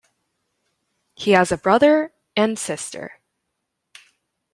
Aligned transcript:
He 1.13 1.33
has 1.33 1.51
a 1.51 1.59
brother 1.59 2.11
and 2.35 2.57
sister. 2.57 3.19